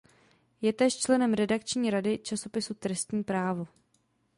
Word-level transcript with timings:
Je 0.61 0.73
též 0.73 0.97
členem 0.97 1.33
redakční 1.33 1.89
rady 1.89 2.17
časopisu 2.23 2.73
"Trestní 2.73 3.23
právo". 3.23 3.67